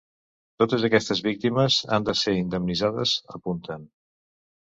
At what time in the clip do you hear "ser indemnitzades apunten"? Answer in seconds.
2.23-3.87